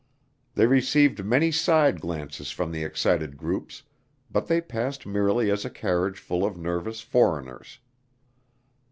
[0.55, 3.83] They received many side glances from the excited groups,
[4.31, 7.77] but they passed merely as a carriage full of nervous foreigners.